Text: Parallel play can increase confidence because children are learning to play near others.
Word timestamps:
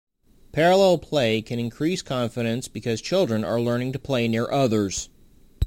Parallel 0.51 0.97
play 0.97 1.43
can 1.43 1.59
increase 1.59 2.01
confidence 2.01 2.67
because 2.67 3.01
children 3.03 3.43
are 3.43 3.61
learning 3.61 3.91
to 3.91 3.99
play 3.99 4.27
near 4.27 4.49
others. 4.49 5.09